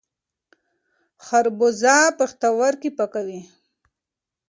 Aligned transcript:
خربوزه 1.25 1.95
پښتورګي 2.19 2.91
پاکوي. 2.97 3.41